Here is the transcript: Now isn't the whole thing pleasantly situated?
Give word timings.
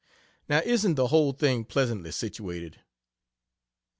Now 0.49 0.63
isn't 0.65 0.95
the 0.95 1.09
whole 1.09 1.31
thing 1.31 1.63
pleasantly 1.63 2.09
situated? 2.11 2.79